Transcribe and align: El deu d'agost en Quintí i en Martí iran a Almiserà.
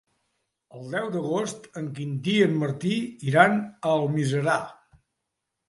El 0.77 0.87
deu 0.93 1.11
d'agost 1.15 1.67
en 1.83 1.91
Quintí 1.99 2.35
i 2.39 2.41
en 2.47 2.57
Martí 2.65 2.95
iran 3.33 3.57
a 3.69 3.95
Almiserà. 4.01 4.59